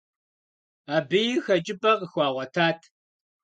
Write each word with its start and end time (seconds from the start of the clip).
Абыи 0.95 1.35
хэкӏыпӏэ 1.43 1.91
къыхуагъуэтат. 1.99 2.79